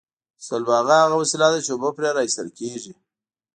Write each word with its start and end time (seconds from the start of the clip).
سلواغه 0.47 0.95
هغه 1.03 1.15
وسیله 1.21 1.47
ده 1.53 1.59
چې 1.65 1.71
اوبه 1.73 1.89
پرې 1.95 2.09
را 2.15 2.21
ایستل 2.23 2.47
کیږي 2.59 2.93